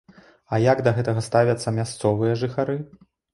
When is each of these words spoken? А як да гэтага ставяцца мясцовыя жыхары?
А 0.55 0.57
як 0.61 0.79
да 0.87 0.93
гэтага 0.99 1.23
ставяцца 1.27 1.75
мясцовыя 1.77 2.33
жыхары? 2.45 2.81